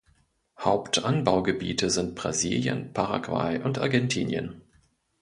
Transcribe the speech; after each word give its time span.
Hauptanbaugebiete 0.59 1.91
sind 1.91 2.15
Brasilien, 2.15 2.91
Paraguay 2.91 3.61
und 3.63 3.77
Argentinien. 3.77 4.61